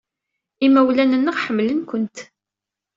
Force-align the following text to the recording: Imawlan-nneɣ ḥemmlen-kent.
Imawlan-nneɣ 0.65 1.35
ḥemmlen-kent. 1.43 2.17